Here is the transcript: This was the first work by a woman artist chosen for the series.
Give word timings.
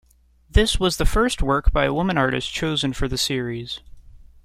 This 0.49 0.79
was 0.79 0.97
the 0.97 1.05
first 1.05 1.43
work 1.43 1.71
by 1.71 1.85
a 1.85 1.93
woman 1.93 2.17
artist 2.17 2.51
chosen 2.51 2.91
for 2.91 3.07
the 3.07 3.19
series. 3.19 3.81